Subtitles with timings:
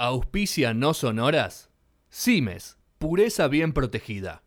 [0.00, 1.70] Auspicia no sonoras.
[2.08, 4.44] Cimes, pureza bien protegida.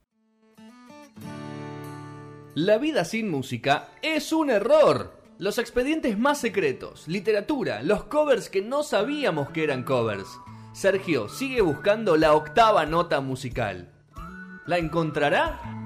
[2.55, 5.21] La vida sin música es un error.
[5.39, 10.39] Los expedientes más secretos, literatura, los covers que no sabíamos que eran covers.
[10.71, 13.91] Sergio sigue buscando la octava nota musical.
[14.65, 15.80] ¿La encontrará?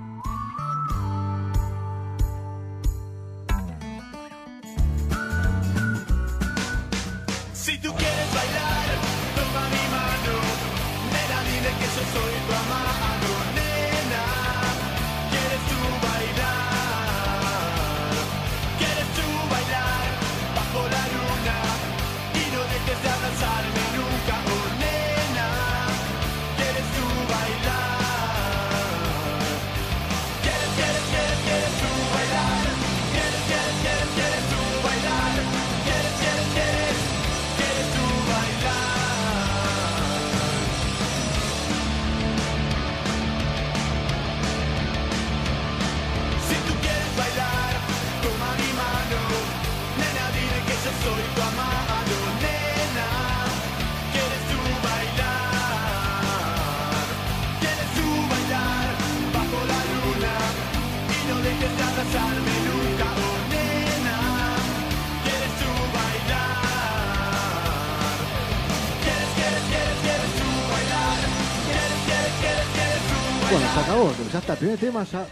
[74.45, 75.25] Está, primer tema, ya.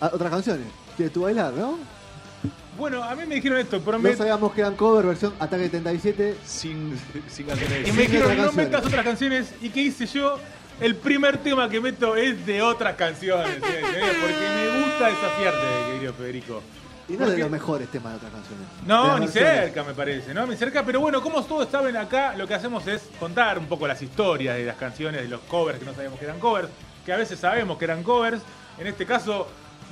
[0.00, 0.66] Ah, otras canciones.
[0.96, 1.78] ¿Quieres tú bailar, no?
[2.76, 6.36] Bueno, a mí me dijeron esto, pero No sabíamos que eran cover, versión Ataque 77.
[6.44, 7.88] Sin, sin canciones.
[7.88, 8.54] y me dijeron no canciones.
[8.56, 9.54] metas otras canciones.
[9.60, 10.38] ¿Y qué hice yo?
[10.80, 13.54] El primer tema que meto es de otras canciones.
[13.54, 13.60] ¿Sí?
[13.60, 16.62] porque me gusta desafiarte, querido Federico.
[17.08, 18.66] Y no Porque- de los mejores temas de otras canciones.
[18.86, 19.64] No, ni versiones.
[19.64, 20.46] cerca me parece, ¿no?
[20.46, 23.86] Ni cerca, pero bueno, como todos saben acá, lo que hacemos es contar un poco
[23.86, 26.68] las historias de las canciones, de los covers que no sabíamos que eran covers,
[27.04, 28.42] que a veces sabemos que eran covers.
[28.78, 29.48] En este caso,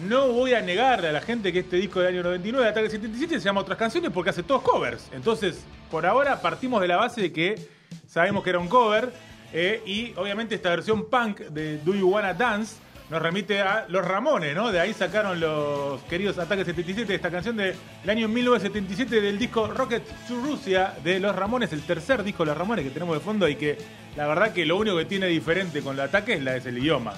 [0.08, 2.90] no voy a negarle a la gente que este disco del año 99 de Ataque
[2.90, 5.08] 77 se llama Otras Canciones porque hace todos covers.
[5.12, 7.68] Entonces, por ahora partimos de la base de que
[8.06, 9.12] sabemos que era un cover
[9.52, 12.76] eh, y obviamente esta versión punk de Do You Wanna Dance
[13.10, 14.70] nos remite a Los Ramones, ¿no?
[14.70, 17.74] De ahí sacaron los queridos Ataques 77, esta canción del
[18.06, 22.58] año 1977 del disco Rocket to Russia de Los Ramones, el tercer disco de Los
[22.58, 23.76] Ramones que tenemos de fondo y que
[24.16, 26.78] la verdad que lo único que tiene diferente con el ataque es, la, es el
[26.78, 27.14] idioma,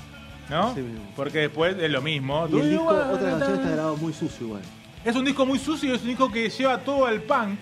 [0.49, 0.75] ¿no?
[0.75, 0.83] Sí.
[1.15, 2.49] Porque después es lo mismo.
[2.51, 4.63] Y el disco, otra canción está grabado muy sucio igual.
[5.05, 7.59] Es un disco muy sucio, es un disco que lleva todo al punk.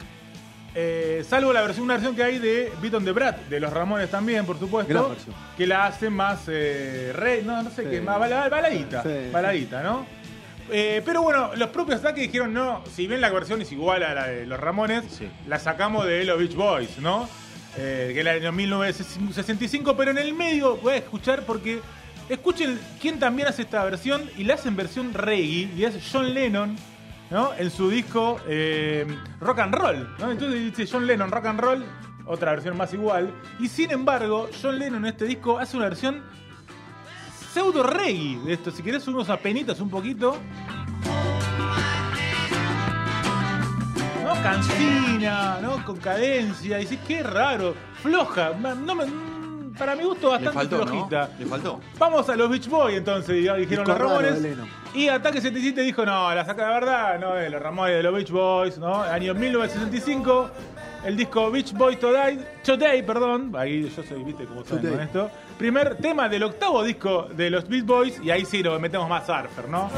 [0.74, 3.72] Eh, salvo la versión, una versión que hay de Beat on the Brat, de los
[3.72, 5.16] Ramones también, por supuesto.
[5.56, 7.88] Que la hace más eh, no, no sé Sí.
[7.90, 9.02] qué, más bala- baladita.
[9.02, 9.30] Sí.
[9.32, 10.06] Baladita, ¿no?
[10.72, 14.14] Eh, pero bueno, los propios ataques dijeron no, si bien la versión es igual a
[14.14, 15.28] la de los Ramones, Sí.
[15.48, 17.28] la sacamos de los Beach Boys, ¿no?
[17.76, 21.80] Eh, que es la de 1965, pero en el medio voy a escuchar porque
[22.28, 26.76] escuchen quién también hace esta versión y la hacen versión reggae y es John Lennon,
[27.30, 29.06] En su disco eh,
[29.40, 30.16] Rock and Roll.
[30.18, 31.84] Entonces dice John Lennon Rock and Roll,
[32.26, 33.32] otra versión más igual.
[33.60, 36.24] Y sin embargo, John Lennon en este disco hace una versión
[37.52, 38.72] pseudo reggae de esto.
[38.72, 40.36] Si querés unos apenitas un poquito.
[44.24, 44.42] ¿No?
[44.42, 45.84] Cansina, ¿no?
[45.84, 46.78] Con cadencia.
[46.78, 47.74] Dices, qué raro.
[48.02, 48.50] Floja.
[48.84, 49.29] No me-
[49.78, 50.86] para mi gusto Le bastante ¿no?
[50.86, 51.30] flojita.
[51.38, 51.80] Le faltó.
[51.98, 54.46] Vamos a los Beach Boys entonces, dijeron los Ramones.
[54.94, 58.14] Y Ataque 77 dijo, no, la saca de verdad, no, de los Ramones de los
[58.14, 59.02] Beach Boys, ¿no?
[59.02, 60.50] Año 1965,
[61.04, 65.30] el disco Beach Boys Today, Today, perdón, ahí yo soy, viste cómo saben con esto.
[65.58, 69.24] Primer tema del octavo disco de los Beach Boys, y ahí sí lo metemos más
[69.26, 69.88] surfer, ¿no?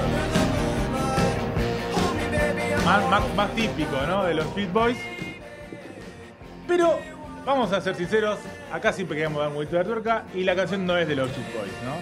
[2.85, 4.25] Más, más- más típico, ¿no?
[4.25, 4.99] De los Beach Boys.
[6.69, 6.99] Pero,
[7.45, 8.39] vamos a ser sinceros,
[8.73, 11.29] acá siempre queremos dar un poquito de tuerca, y la canción no es de los
[11.29, 11.95] Beach Boys, ¿no?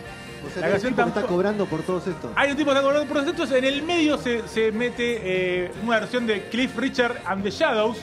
[0.47, 2.31] O sea, La el canción tipo que está tampoco- cobrando por todos estos.
[2.35, 5.71] hay un tipo que está cobrando por entonces en el medio se, se mete eh,
[5.85, 7.99] una versión de Cliff Richard and the Shadows,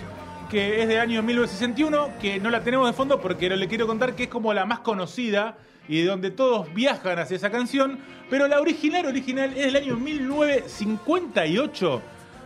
[0.50, 3.86] que es del año 1961, que no la tenemos de fondo porque no le quiero
[3.88, 5.58] contar que es como la más conocida
[5.90, 8.00] y de donde todos viajan hacia esa canción,
[8.30, 12.02] pero la original original es del año 1958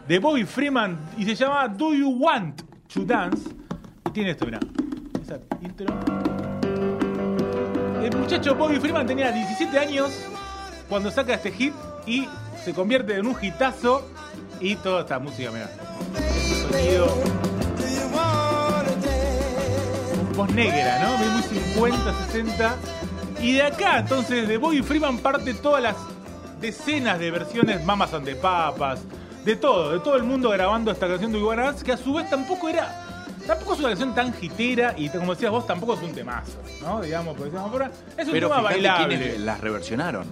[0.07, 2.61] de Bobby Freeman y se llama Do You Want
[2.93, 3.49] to Dance?
[4.13, 4.59] Tiene esto, mirá.
[5.23, 5.87] Esa intro.
[8.03, 10.11] El muchacho Bobby Freeman tenía 17 años
[10.89, 11.73] cuando saca este hit
[12.05, 12.27] y
[12.63, 14.05] se convierte en un hitazo
[14.59, 15.69] y toda esta música, mira.
[16.69, 17.41] Sonido
[20.35, 21.17] voz negra, ¿no?
[21.17, 22.75] Muy 50, 60.
[23.41, 25.95] Y de acá, entonces, de Bobby Freeman parte todas las
[26.59, 29.01] decenas de versiones Mamas and the Papas,
[29.45, 32.13] de todo, de todo el mundo grabando esta canción de Iguana Dance, que a su
[32.13, 33.10] vez tampoco era
[33.51, 37.01] tampoco es una canción tan hitera y como decías vos, tampoco es un temazo, ¿no?
[37.01, 38.13] Digamos, por decirlo de alguna forma.
[38.17, 39.17] Es un Pero tema fíjate bailable.
[39.17, 40.25] quiénes las reversionaron.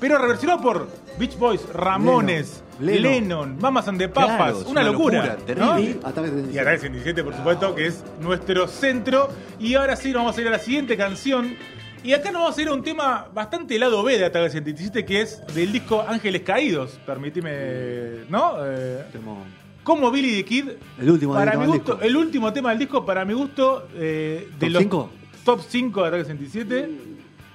[0.00, 0.88] Pero reversionado por
[1.18, 3.02] Beach Boys, Ramones, Lennon.
[3.02, 5.18] Lennon, Mamas and the Papas, Claro, es una, una locura.
[5.36, 5.44] locura, ¿no?
[5.76, 6.00] terrible.
[6.02, 6.52] Ataque 77.
[6.54, 9.28] Y Ataque 117, por supuesto, que es nuestro centro.
[9.60, 11.54] Y ahora sí, nos vamos a ir a la siguiente canción.
[12.02, 15.04] Y acá nos vamos a ir a un tema bastante lado B de Ataque 117,
[15.04, 16.98] que es del disco Ángeles Caídos.
[17.06, 18.54] Permitime, ¿no?
[18.64, 19.61] Eh, Temón.
[19.82, 20.64] Como Billy the Kid.
[21.00, 24.48] El último para mi del gusto, el último tema del disco, para mi gusto, eh,
[24.58, 25.10] de ¿Top los cinco?
[25.44, 26.90] top 5 de Ataque 117.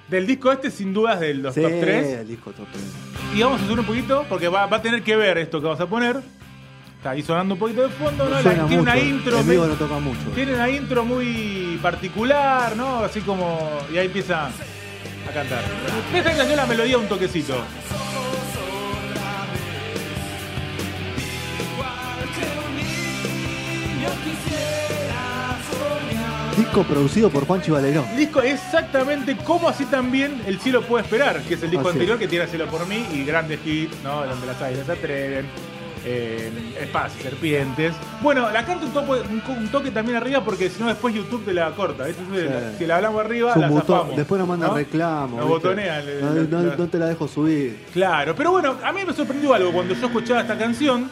[0.08, 2.06] Del disco este, sin dudas, de los Sí, top 3.
[2.20, 2.84] el disco top 3.
[3.36, 5.66] Y vamos a subir un poquito porque va, va a tener que ver esto que
[5.66, 6.16] vamos a poner.
[6.96, 8.30] Está ahí sonando un poquito de fondo, ¿no?
[8.30, 9.42] La- Suena tiene una intro.
[9.44, 10.18] Me- no toca mucho.
[10.34, 13.00] tiene una intro muy particular, ¿no?
[13.00, 13.58] Así como.
[13.92, 15.62] Y ahí empieza a cantar.
[16.14, 17.54] Esta canción la melodía un toquecito.
[26.78, 28.04] Disco producido por Juanchi Valerón.
[28.12, 31.96] El disco exactamente como así también El cielo puede esperar, que es el disco Así
[31.96, 34.24] anterior que tiene Cielo por mí y grandes hits, ¿no?
[34.24, 35.46] Donde las águilas se atreven,
[36.04, 37.94] eh, espadas y serpientes.
[38.22, 41.44] Bueno, la canto un toque, un, un toque también arriba porque si no después YouTube
[41.44, 42.04] te la corta.
[42.06, 42.22] ¿viste?
[42.78, 44.16] Si la hablamos arriba, la zafamos.
[44.16, 44.76] Después nos mandan ¿no?
[44.76, 45.40] reclamos.
[45.40, 46.04] Nos botonean.
[46.20, 47.86] No, no- no te la dejo subir.
[47.92, 51.10] Claro, pero bueno, a mí me sorprendió algo cuando yo escuchaba esta canción,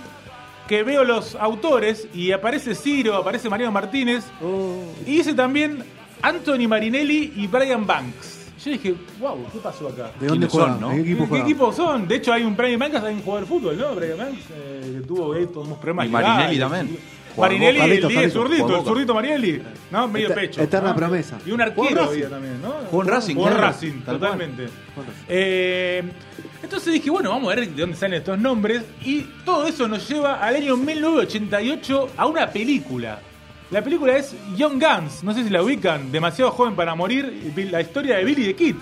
[0.69, 4.83] que veo los autores y aparece Ciro, aparece Mariano Martínez, Oh.
[5.07, 5.85] y dice también
[6.23, 8.35] Anthony Marinelli y Brian Banks.
[8.65, 10.11] Yo dije, wow, ¿qué pasó acá?
[10.19, 10.89] ¿De dónde son, no?
[10.89, 11.47] ¿De qué equipo ¿Qué juegan?
[11.47, 12.09] equipo son?
[12.09, 13.95] De hecho, hay un Brian Banks, hay un jugador de fútbol, ¿no?
[13.95, 15.29] Brian Banks, eh, que tuvo
[15.63, 16.07] unos problemas.
[16.07, 16.99] Y Marinelli también.
[17.37, 20.09] Marinelli, Carlitos, el 10 Carlitos, zurdito, el zurdito Marinelli, ¿no?
[20.09, 20.63] Medio Eter- pecho.
[20.63, 20.97] eterna ¿no?
[20.97, 21.39] promesa.
[21.45, 22.09] Y un arquero Racing.
[22.09, 22.73] había también, ¿no?
[22.91, 23.57] Jugó en Racing, claro.
[23.59, 24.67] Racing, totalmente.
[25.29, 26.03] Eh,
[26.63, 28.83] entonces dije, bueno, vamos a ver de dónde salen estos nombres.
[29.05, 33.21] Y todo eso nos lleva al año 1988 a una película.
[33.71, 37.81] La película es Young Guns, no sé si la ubican, demasiado joven para morir, la
[37.81, 38.77] historia de Billy the Kid.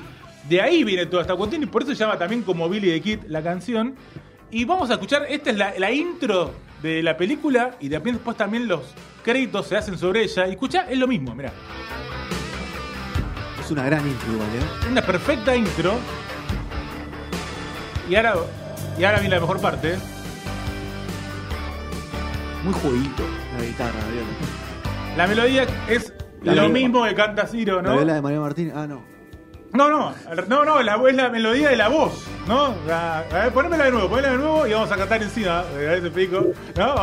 [0.48, 3.00] De ahí viene toda esta cuestión y por eso se llama también como Billy the
[3.00, 3.94] Kid la canción.
[4.50, 6.52] Y vamos a escuchar, esta es la, la intro
[6.84, 8.82] de la película y también después también los
[9.24, 10.46] créditos se hacen sobre ella.
[10.46, 11.50] Y escuchá, es lo mismo, mirá.
[13.58, 14.88] Es una gran intro igual, ¿eh?
[14.92, 15.94] Una perfecta intro.
[18.08, 18.34] Y ahora,
[18.98, 19.96] y ahora viene la mejor parte.
[22.62, 23.22] Muy jueguito.
[23.58, 24.28] La guitarra, la viola.
[25.16, 27.96] La melodía es La lo mismo que canta Ciro, La ¿no?
[27.96, 28.72] viola de María Martín.
[28.74, 29.13] Ah, no.
[29.74, 30.14] No, no,
[30.48, 32.12] no, no, la, es la melodía de la voz,
[32.46, 32.76] ¿no?
[32.86, 35.60] La- a ver, ponémela de nuevo, ponémela de nuevo y vamos a cantar encima.
[35.60, 36.46] A ver si explico.
[36.76, 36.94] ¿No?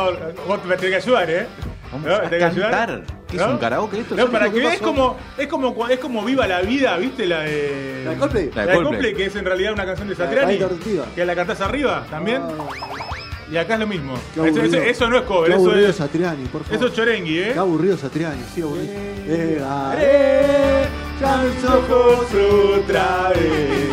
[0.48, 1.46] Vos me tenés que ayudar, ¿eh?
[1.92, 2.14] Vamos ¿No?
[2.14, 2.70] a tenés que ayudar.
[2.70, 3.02] cantar.
[3.28, 4.14] ¿Qué es un karaoke esto?
[4.14, 7.26] No, para que ¿qué veas, como, es como, es como Viva la Vida, ¿viste?
[7.26, 8.02] La de.
[8.06, 8.50] ¿La de Coldplay?
[8.54, 11.02] La de Coldplay, que es en realidad una canción de La de Satriani.
[11.14, 12.40] Que la cantás arriba también.
[12.42, 12.64] Ah,
[13.52, 14.14] Y acá es lo mismo.
[14.32, 14.64] Eso, aburrido.
[14.64, 16.76] eso- eso no es cover, Qué eso aburrido es, Satriani, por favor.
[16.76, 17.50] eso es chorengui, ¿eh?
[17.52, 18.92] Qué aburrido Satriani, sí, aburrido.
[18.94, 20.84] Eh, ah, Haré
[21.22, 22.26] ya mis ojos
[22.78, 23.92] otra vez.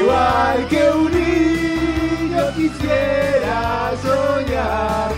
[0.00, 5.10] Igual que un niño quisiera soñar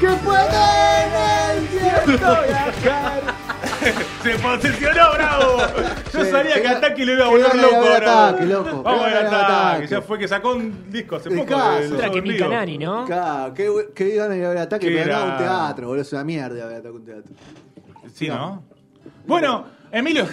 [0.00, 1.12] que puede en
[1.56, 3.22] el cielo viajar.
[4.22, 5.56] Se posicionó, bravo.
[6.12, 7.86] Yo Sí, sabía que que- Ataque lo iba a volver loco.
[7.96, 9.86] Ataque, loco, Vamos a ver Ataque.
[9.88, 11.54] Ya fue que sacó un disco hace poco.
[11.56, 12.22] Otra que.
[12.22, 13.04] Mil Canani, ¿no?
[13.06, 16.02] Claro, qué, qué ganas de ver ataque, pero era- un teatro, boludo.
[16.02, 17.32] Es una mierda ver ataque un teatro.
[18.14, 18.62] Sí, ¿no?
[19.26, 20.26] Bueno, Emilio,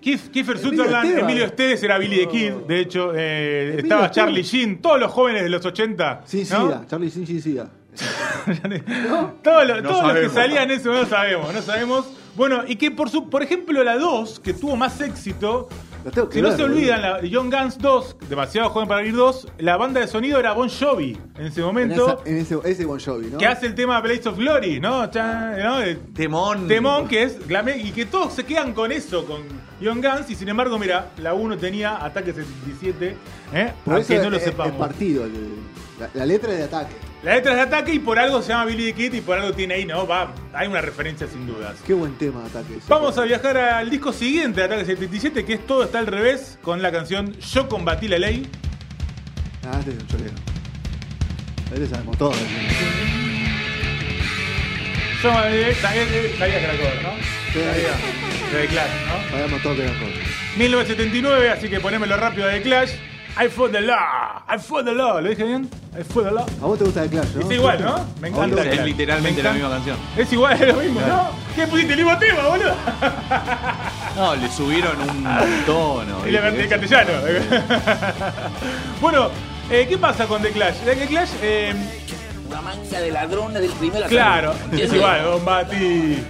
[0.00, 1.24] Keith- Kiefer Emilio Sutherland, Esteban.
[1.24, 4.10] Emilio Esteves era Billy the Kid, de hecho, eh, estaba Esteban.
[4.28, 6.22] Charlie Sheen, todos los jóvenes de los 80.
[6.24, 6.66] Sin ¿no?
[6.68, 7.68] sida, Charlie sin sin sida.
[9.42, 12.06] Todos, los- No todos los que salían eso no sabemos, no sabemos.
[12.36, 15.68] Bueno, y que por su, por ejemplo la 2, que tuvo más éxito,
[16.10, 16.76] Tengo que si no ver, se boludo.
[16.78, 20.52] olvidan, la Young Guns 2, demasiado joven para ir 2, la banda de sonido era
[20.52, 23.38] Bon Jovi en ese En, momento, esa- en ese, ese Bon Jovi, ¿no?
[23.38, 25.10] que hace el tema Blaze of Glory, ¿no?
[25.10, 25.80] Chan, ¿no?
[25.80, 26.68] El Temón.
[26.68, 27.36] Temón, que es
[27.82, 29.42] y que todos se quedan con eso, con
[29.80, 33.16] Young Guns, y sin embargo, mira, la 1 tenía Ataque 77,
[33.52, 33.72] ¿eh?
[33.84, 34.76] Por aunque eso no lo es, es sepamos.
[34.76, 35.24] partido.
[35.24, 36.94] el- la, la letra es de ataque.
[37.22, 39.38] La letra es de ataque y por algo se llama Billy the Kid y por
[39.38, 40.06] algo tiene ahí, ¿no?
[40.06, 41.76] Va, hay una referencia sin dudas.
[41.86, 42.78] Qué buen tema de ataque.
[42.88, 46.58] Vamos a viajar al disco siguiente de Ataque 77, que es Todo está al revés,
[46.62, 48.48] con la canción Yo combatí la ley.
[49.64, 50.34] Ah, este es un cholero.
[51.72, 52.32] Este sabemos todo.
[55.22, 57.10] Yo eh, sabía que era cover, ¿no?
[57.52, 57.58] Sí.
[57.60, 58.60] Sabía.
[58.60, 59.30] De Clash, ¿no?
[59.30, 60.12] Sabemos todo que era cosa.
[60.56, 62.92] 1979, así que ponémelo rápido de Clash.
[63.40, 65.20] I fought the law, I fought the law.
[65.20, 65.70] ¿Lo dije bien?
[65.96, 66.46] I fought the law.
[66.60, 67.42] A vos te gusta el Clash, ¿no?
[67.42, 68.04] Es igual, ¿no?
[68.20, 68.62] Me encanta.
[68.64, 68.84] Es Clash.
[68.86, 69.96] literalmente Me la misma canción.
[70.16, 71.28] Es igual, es lo mismo, ¿no?
[71.54, 72.74] ¿Qué pusiste el mismo tema, boludo?
[74.16, 76.26] No, le subieron un tono.
[76.26, 76.64] Y le ¿viste?
[76.64, 77.12] en castellano.
[79.00, 79.30] bueno,
[79.70, 80.78] eh, ¿qué pasa con The Clash?
[80.84, 81.72] The Clash, eh,
[82.48, 86.24] una manga de ladrones del primer Claro, es igual, combatí.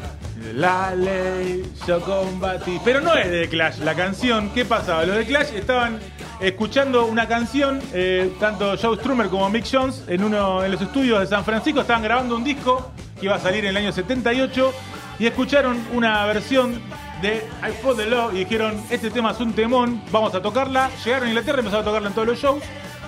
[0.55, 2.79] La ley, yo combatí.
[2.85, 4.51] Pero no es de The Clash la canción.
[4.51, 5.05] ¿Qué pasaba?
[5.05, 5.99] Los de Clash estaban
[6.41, 11.21] escuchando una canción, eh, tanto Joe Strummer como Mick Jones, en, uno, en los estudios
[11.21, 14.73] de San Francisco, estaban grabando un disco que iba a salir en el año 78
[15.19, 16.81] y escucharon una versión
[17.23, 20.91] de I Fought the Law y dijeron, este tema es un temón, vamos a tocarla.
[21.05, 22.63] Llegaron a Inglaterra, empezaron a tocarla en todos los shows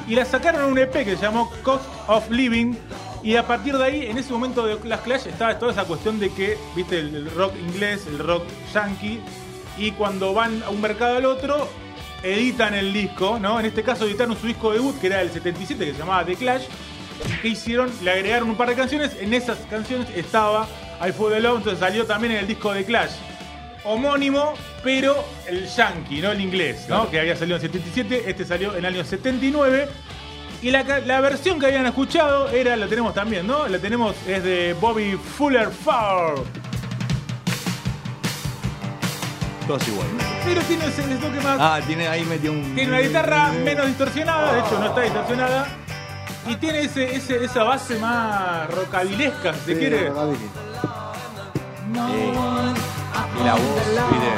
[0.08, 2.74] y la sacaron en un EP que se llamó Cost of Living.
[3.22, 6.18] Y a partir de ahí, en ese momento de las Clash, estaba toda esa cuestión
[6.18, 9.20] de que, viste, el rock inglés, el rock yankee,
[9.76, 11.68] y cuando van a un mercado al otro,
[12.22, 13.58] editan el disco, ¿no?
[13.60, 16.36] En este caso editaron su disco debut, que era del 77, que se llamaba The
[16.36, 16.64] Clash.
[17.42, 17.90] ¿Qué hicieron?
[18.02, 19.16] Le agregaron un par de canciones.
[19.20, 20.66] En esas canciones estaba
[21.06, 23.12] I Fought the Love, entonces salió también en el disco de Clash.
[23.84, 27.10] Homónimo, pero el yankee, no el inglés, ¿no?
[27.10, 29.88] Que había salido en 77, este salió en el año 79.
[30.62, 33.66] Y la, la versión que habían escuchado era, la tenemos también, ¿no?
[33.66, 36.44] La tenemos, es de Bobby Fuller Four.
[39.88, 40.12] Iguales.
[40.44, 41.56] Pero tiene ese toque más.
[41.60, 42.74] Ah, tiene ahí metió un.
[42.74, 45.66] Tiene una guitarra menos distorsionada, de hecho no está distorsionada.
[46.46, 50.08] Y tiene ese, ese- esa base más rocabilesca, si se quiere.
[50.08, 50.38] rockabilly.
[51.92, 52.32] Eh,
[53.40, 53.62] y la voz,
[54.10, 54.32] ¿viste?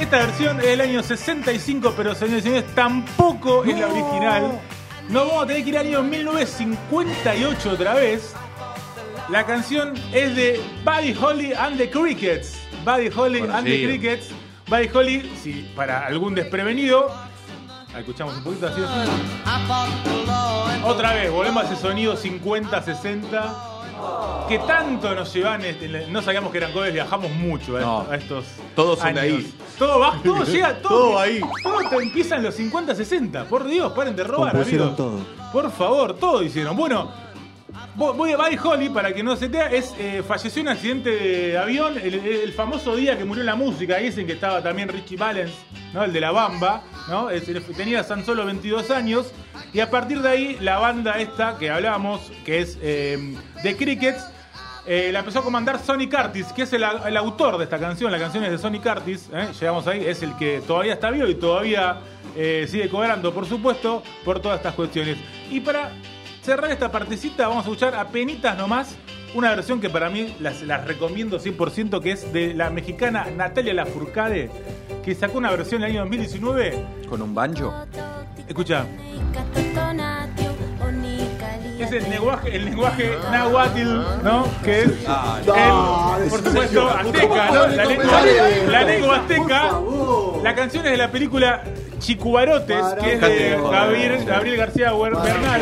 [0.00, 4.60] Esta versión es del año 65, pero señores y señores, tampoco es la original.
[5.08, 8.32] No vamos a tener que ir al año 1958 otra vez.
[9.30, 12.58] La canción es de Buddy Holly and the Crickets.
[12.84, 13.84] Buddy Holly and the.
[13.84, 14.30] Crickets.
[14.68, 17.10] Buddy Holly, si para algún desprevenido,
[17.96, 18.80] escuchamos un poquito así.
[20.84, 23.64] Otra vez, volvemos a ese sonido 50, 60.
[24.48, 28.00] Que tanto nos llevan, este, no sabíamos que eran covers, viajamos mucho a, No.
[28.02, 28.44] estos- a estos.
[28.76, 29.20] Todos son años.
[29.22, 29.54] ahí.
[29.78, 31.40] Todo va, todo llega, todo, Todo ahí.
[31.62, 33.44] Todo te empieza en los 50, 60.
[33.46, 34.96] Por Dios, paren de robar, Compusieron amigos.
[35.36, 35.50] todo.
[35.52, 36.76] Por favor, todo hicieron.
[36.76, 37.10] Bueno,
[37.98, 41.10] voy a Buddy Holly, para que no se te es eh, falleció en un accidente
[41.10, 45.52] de avión, el, famoso día que murió la música, dicen que estaba también Richie Valens,
[45.92, 46.04] ¿no?
[46.04, 47.28] El de la Bamba, ¿no?
[47.76, 49.32] Tenía tan solo 22 años.
[49.72, 54.24] Y a partir de ahí, la banda esta que hablábamos, que es eh, The Crickets,
[54.90, 58.10] eh, la empezó a comandar Sonny Curtis, que es el, el autor de esta canción.
[58.10, 59.28] La canción es de Sonny Curtis.
[59.34, 59.48] ¿eh?
[59.60, 61.98] Llegamos ahí, es el que todavía está vivo y todavía
[62.34, 65.18] eh, sigue cobrando, por supuesto, por todas estas cuestiones.
[65.50, 65.90] Y para
[66.48, 68.96] cerrar esta partecita, vamos a escuchar a penitas nomás
[69.34, 73.74] una versión que para mí las, las recomiendo 100%, que es de la mexicana Natalia
[73.74, 74.48] Lafourcade,
[75.04, 76.86] que sacó una versión en el año 2019.
[77.06, 77.74] Con un banjo.
[78.48, 78.86] Escucha.
[81.78, 84.46] Es el lenguaje, el lenguaje náhuatl, ¿no?
[84.64, 86.16] Que es, Ah, no.
[86.22, 87.66] el, por supuesto, azteca, ¿no?
[87.68, 88.22] La lengua,
[88.70, 89.80] la lengua azteca.
[90.42, 91.62] La canción es de la película
[91.98, 93.58] Chicubarotes, que es de.
[93.70, 95.60] Gabriel, Gabriel García Bernal.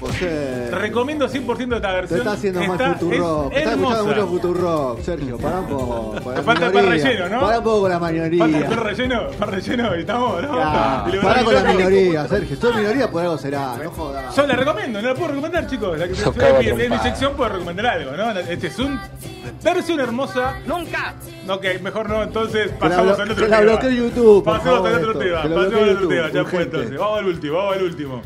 [0.00, 0.68] José.
[0.70, 2.18] Recomiendo 100% esta Te versión.
[2.20, 3.52] está haciendo más Está- Futurock.
[3.52, 4.26] es Estás escuchando mucho.
[4.28, 5.38] Futurock, Sergio.
[5.38, 6.14] Pará un poco.
[6.34, 6.90] Te falta minoría.
[6.90, 7.40] relleno, ¿no?
[7.40, 8.68] Pará un poco con la Falta el mayoría.
[8.68, 10.56] pan relleno, pan relleno y estamos, ¿no?
[10.58, 12.56] Ya, Y lo Pará con la minoría, Sergio.
[12.56, 13.76] Soy minoría, por algo será.
[13.82, 14.36] No jodas.
[14.36, 15.98] Yo la recomiendo, no la puedo recomendar, chicos.
[15.98, 18.30] La que Yo mi, es mi sección, puedo recomendar algo, ¿no?
[18.38, 19.00] Este es un
[19.62, 20.56] versión hermosa.
[20.66, 21.14] ¡Nunca!
[21.48, 23.72] Ok, mejor no, entonces pasamos al otro que la tema.
[23.72, 26.98] bloquee YouTube, Pasemos al otro tema, pasemos al otro tema, ya fue entonces.
[26.98, 28.22] Vamos al último, vamos al último.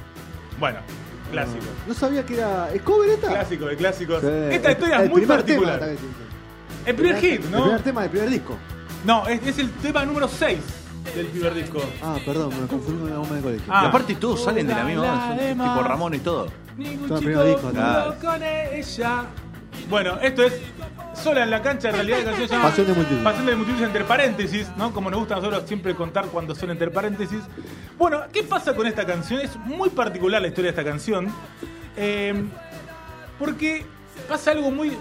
[0.59, 0.79] Bueno,
[1.31, 1.65] clásico.
[1.87, 2.71] No sabía que era.
[2.73, 3.29] ¿Es cover esta?
[3.29, 4.21] Clásico de clásicos.
[4.21, 4.27] Sí.
[4.51, 5.79] Esta El- historia el es muy particular.
[5.79, 5.93] tema,
[6.85, 7.63] el primer hit, El ¿no?
[7.63, 8.57] primer tema del primer disco.
[9.05, 10.59] No, es, es el tema número 6
[11.15, 11.81] del primer disco.
[12.03, 13.73] Ah, perdón, me confundí con la goma de colegio.
[13.73, 13.83] Ah.
[13.85, 15.83] Y aparte todos salen de la misma banda, tipo.
[15.89, 16.47] Ramón y todo.
[16.77, 17.73] Ningún el chico primer disco,
[18.21, 19.25] con ella.
[19.89, 20.53] Bueno, esto es
[21.15, 23.23] sola en la cancha, en realidad la canción se llama Pasión de multitud.
[23.23, 24.93] Pasión de multitud entre paréntesis, ¿no?
[24.93, 27.41] Como nos gusta a nosotros siempre contar cuando son entre paréntesis.
[27.99, 29.41] Bueno, ¿qué pasa con esta canción?
[29.41, 31.33] Es muy particular la historia de esta canción.
[31.97, 32.35] eh,
[33.39, 33.85] porque
[34.29, 34.97] pasa algo muy.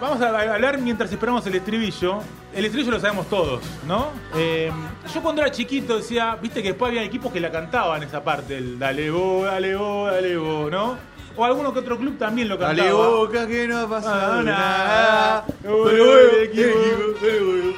[0.00, 2.20] Vamos a hablar mientras esperamos el estribillo.
[2.54, 4.08] El estribillo lo sabemos todos, ¿no?
[4.36, 4.70] Eh,
[5.12, 8.56] yo cuando era chiquito decía, viste que después había equipos que la cantaban esa parte,
[8.58, 10.96] el dale vos, dale vos, dale vos, ¿no?
[11.38, 12.76] O alguno que otro club también lo cantaba.
[12.88, 15.44] Dale boca que no ha pasado nada.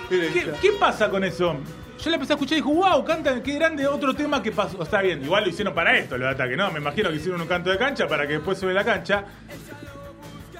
[0.08, 1.56] ¿Qué, qué pasa con eso?
[2.02, 4.82] Yo la empecé a escuchar y dije, wow, cantan, qué grande otro tema que pasó.
[4.82, 6.70] Está bien, igual lo hicieron para esto, lo de ataque, ¿no?
[6.70, 9.24] Me imagino que hicieron un canto de cancha para que después sube la cancha.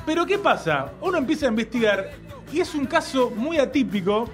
[0.05, 0.93] Pero ¿qué pasa?
[1.01, 2.11] Uno empieza a investigar
[2.53, 4.29] y es un caso muy atípico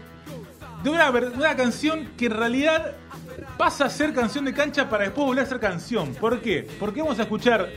[0.83, 2.97] de una, ver- de una canción que en realidad
[3.57, 6.13] pasa a ser canción de cancha para después volver a ser canción.
[6.15, 6.67] ¿Por qué?
[6.81, 7.69] Porque vamos a escuchar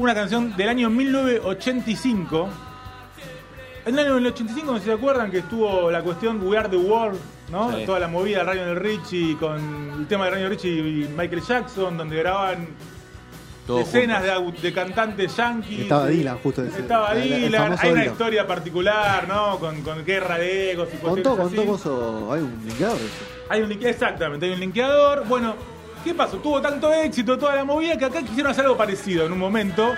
[0.00, 2.48] una canción del año 1985.
[3.86, 6.68] En el año 1985, no sé si se acuerdan que estuvo la cuestión We Are
[6.68, 7.18] the World,
[7.50, 7.74] ¿no?
[7.76, 7.84] Sí.
[7.86, 9.58] Toda la movida de Lionel Richie con
[10.00, 12.68] el tema de Lionel Richie y Michael Jackson, donde grababan
[13.66, 15.80] Todo decenas de, cantantes yankees.
[15.80, 16.80] Estaba Dylan, justo ese.
[16.80, 18.12] Estaba El- Dylan, hay una Dylan.
[18.12, 19.58] historia particular, ¿no?
[19.58, 22.32] Con, con guerra de egos y Contó, cuestiones contó coso.
[22.32, 23.24] Hay un linkeador eso.
[23.48, 25.26] Hay un link- exactamente, hay un linkeador.
[25.26, 25.54] Bueno,
[26.04, 26.38] ¿qué pasó?
[26.38, 29.94] Tuvo tanto éxito toda la movida que acá quisieron hacer algo parecido en un momento.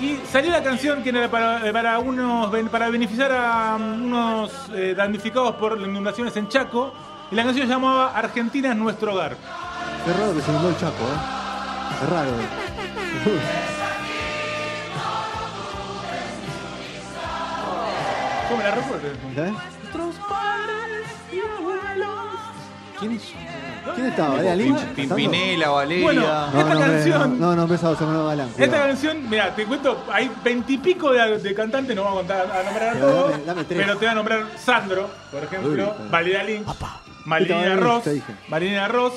[0.00, 4.94] Y salió la canción que era para, para unos para beneficiar a um, unos eh,
[4.96, 6.92] damnificados por las inundaciones en Chaco.
[7.30, 9.36] Y la canción se llamaba Argentina es nuestro hogar.
[10.04, 12.02] Qué raro que se inundó el Chaco, ¿eh?
[12.02, 12.30] Es raro.
[18.48, 19.08] ¿Cómo la recuerdo?
[19.36, 19.54] ¿Eh?
[22.98, 23.61] ¿Quiénes son?
[23.94, 24.40] ¿Quién estaba?
[24.40, 24.80] ¿Era Lynch?
[24.94, 26.04] Pimpinela, Valeria.
[26.04, 28.48] Bueno, No, Esta no, canción- No, no, empezaba a Samuel Galán.
[28.48, 28.86] Esta cuidado.
[28.86, 32.88] canción, mira, te cuento, hay veintipico de, de cantantes, no vamos a contar a nombrar
[32.88, 33.78] a Pero todos, dame- dame tres.
[33.80, 36.08] pero te voy a nombrar Sandro, por ejemplo, Uy.
[36.10, 36.66] Valeria Lynch,
[37.24, 38.32] Marilina Valeria Ross, te dije.
[38.48, 39.14] Marilina Ross,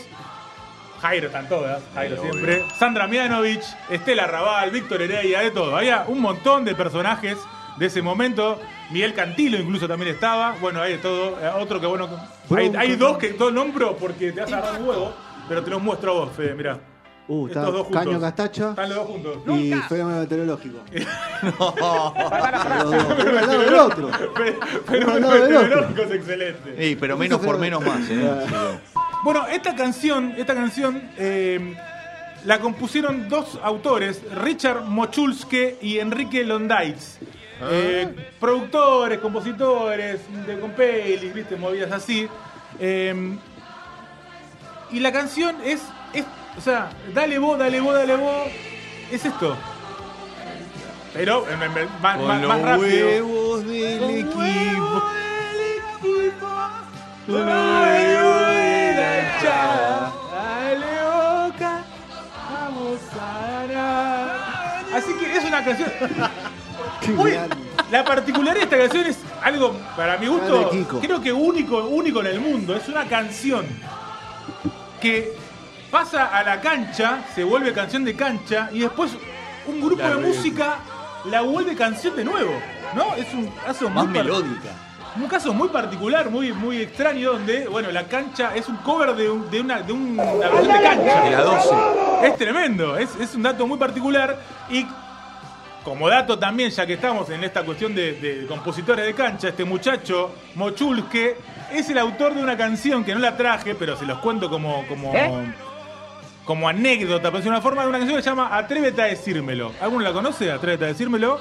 [1.01, 2.31] Jairo están todas, Jairo obvio.
[2.31, 5.75] siempre, Sandra Mianovich, Estela Raval, Víctor Heredia, de todo.
[5.75, 7.38] Había un montón de personajes
[7.77, 8.60] de ese momento.
[8.91, 10.55] Miguel Cantilo incluso también estaba.
[10.62, 11.39] Bueno, hay de todo.
[11.41, 12.08] Eh, Otro que bueno.
[12.55, 15.13] Hay, hay dos que todo nombro porque te vas a agarrar un huevo,
[15.48, 16.79] pero te los muestro a vos, Fede, mirá.
[17.27, 18.05] Uh, Estos está dos juntos.
[18.05, 19.38] Caño Castacha Están los dos juntos.
[19.60, 20.77] y fenómeno meteorológico.
[21.41, 24.12] Al lado del otro.
[24.88, 25.60] Pero al el lado del otro.
[25.60, 26.75] meteorológico es excelente.
[26.77, 28.29] Ey, pero menos por menos más, ¿eh?
[29.24, 31.75] Bueno, esta canción, esta canción eh,
[32.46, 37.17] la compusieron dos autores, Richard Mochulske y Enrique Londaitz.
[37.62, 42.28] Eh, productores, compositores, de con pelis, viste, movidas así.
[42.80, 43.38] Eh,
[44.92, 45.82] y la canción es,
[46.14, 46.26] es,
[46.58, 48.48] o sea, dale vos, dale vos, dale vos,
[49.12, 49.56] es esto.
[51.14, 51.60] Pero en-
[52.02, 53.08] más, Con más- los más rápido.
[53.08, 55.04] huevos del equipo.
[57.26, 60.14] Con los huevos de la hinchada.
[60.34, 60.86] Dale
[61.50, 61.84] boca,
[62.52, 64.36] vamos a ganar.
[64.94, 65.90] Así que es una canción.
[67.92, 71.00] La particularidad de esta canción es algo, para mi gusto, Kiko.
[71.00, 72.76] creo que único, único en el mundo.
[72.76, 73.66] Es una canción
[75.02, 75.34] que
[75.91, 79.12] pasa a la cancha, se vuelve canción de cancha y después
[79.68, 80.78] un grupo La de música
[81.26, 82.54] la vuelve canción de nuevo.
[82.96, 83.13] ¿No?
[83.15, 84.70] Es un caso Más muy par- melódica.
[85.15, 89.30] un caso muy particular, muy, muy extraño, donde, bueno, la cancha es un cover de,
[89.30, 91.22] un- de una, de un- una versión de cancha.
[91.24, 91.70] De la 12.
[92.24, 94.39] Es tremendo, es, es un dato muy particular
[94.70, 94.86] y
[95.86, 99.63] como dato también, ya que estamos en esta cuestión de, de compositores de cancha, este
[99.63, 101.38] muchacho Mochulske
[101.71, 104.84] es el autor de una canción que no la traje, pero se los cuento como,
[104.88, 105.13] como,
[106.43, 109.74] como anécdota, por decir una forma, de una canción que se llama Atrévete a decírmelo.
[109.80, 110.52] ¿Alguno la conoce?
[110.52, 111.39] Atrévete a decírmelo.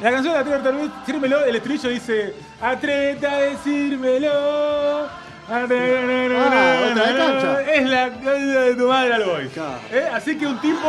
[0.00, 5.08] La canción de Atrévete a decírmelo, el estribillo dice Atrévete a decírmelo.
[5.50, 5.66] Ah.
[7.74, 9.50] Es la canción de tu madre al boy.
[9.90, 10.08] ¿Eh?
[10.12, 10.88] Así que un tipo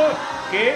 [0.51, 0.75] que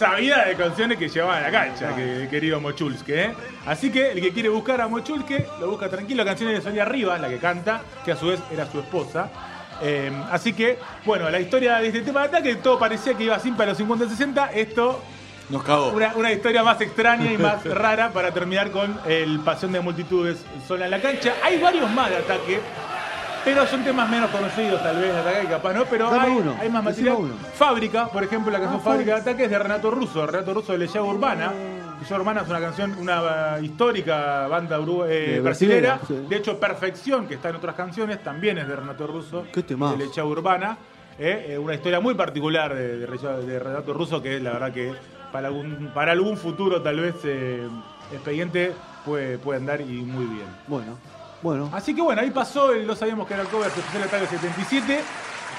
[0.00, 3.24] sabía de canciones que llevaba a la cancha, que, querido Mochulske.
[3.24, 3.34] ¿eh?
[3.66, 6.24] Así que el que quiere buscar a Mochulske, lo busca tranquilo.
[6.24, 9.28] La canción de Sonia Rivas, la que canta, que a su vez era su esposa.
[9.82, 13.36] Eh, así que, bueno, la historia de este tema de ataque, todo parecía que iba
[13.36, 14.50] así para los 50-60.
[14.54, 15.02] Esto
[15.50, 15.90] Nos cagó.
[15.90, 20.38] una, una historia más extraña y más rara para terminar con el Pasión de Multitudes
[20.66, 21.34] sola en la cancha.
[21.44, 22.60] Hay varios más de ataque,
[23.44, 26.56] pero son temas menos conocidos tal vez de ataque, capaz no, pero Dame hay, uno,
[26.60, 27.16] hay más material.
[27.18, 27.34] uno.
[27.54, 29.20] Fábrica, por ejemplo, la canción Ah, Fábrica de.
[29.20, 31.52] Ataque es de Renato Russo, Renato Russo de Leyenda Urbana.
[32.00, 35.96] Leyenda Urbana es una canción, una uh, histórica banda eh, De brasilera.
[35.96, 36.26] brasilera, sí.
[36.28, 39.44] De hecho, Perfección, que está en otras canciones, también es de Renato Russo.
[39.52, 39.96] Qué temazo.
[39.96, 40.76] De Lechá Urbana.
[41.18, 44.72] eh, eh, una historia muy particular de, de, Re- de Renato Russo que la verdad
[44.72, 44.94] que
[45.30, 47.68] para algún, para algún futuro tal vez eh,
[48.12, 48.72] expediente
[49.04, 50.46] puede, puede andar y muy bien.
[50.66, 50.96] Bueno,
[51.42, 51.70] bueno.
[51.72, 55.00] Así que bueno, ahí pasó, el, no sabíamos que era el cover especial Ataque 77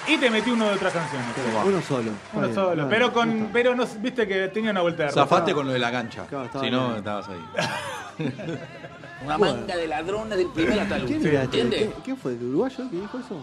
[0.08, 1.28] y te metí uno de otras canciones.
[1.66, 2.12] Uno solo.
[2.34, 3.50] Uno bien, solo, bueno, pero con, gusta.
[3.54, 5.22] pero no, viste que tenía una vuelta de rosca.
[5.22, 6.26] Zafaste con lo de la cancha.
[6.28, 6.98] Claro, si no, bien.
[6.98, 7.46] estabas ahí.
[9.24, 10.74] Una manga de ladrones del primer.
[10.74, 11.42] ¿Quién era este?
[11.44, 11.80] ¿Entiendes?
[11.80, 12.32] ¿Quién- ¿Quién fue?
[12.34, 13.36] ¿El uruguayo que dijo eso?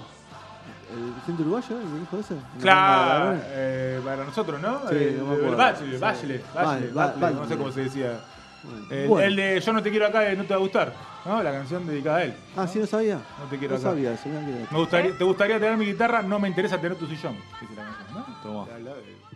[0.90, 2.34] ¿El presidente uruguayo el que dijo eso?
[2.60, 4.80] Claro, ¿El eh, para nosotros, ¿no?
[4.88, 5.56] Sí, Eh, no el acuerdo.
[5.56, 5.98] Bachelet, Sí.
[6.00, 8.20] Bachelet, Bachelet, Bachelet, no sé cómo se decía.
[8.90, 9.26] El, Bueno.
[9.26, 10.92] el de Yo no te quiero acá, eh, no te va a gustar,
[11.24, 11.42] ¿no?
[11.42, 12.34] La canción dedicada a él.
[12.56, 13.16] Ah, sí, no sabía.
[13.38, 13.90] No te quiero No acá.
[13.90, 14.66] sabía no.
[14.70, 16.22] Me gustaría, ¿Te gustaría tener mi guitarra?
[16.22, 17.36] No me interesa tener tu sillón.
[17.60, 18.42] Dice la canción, ¿no?
[18.42, 18.64] Toma.
[18.66, 19.27] Te habla de-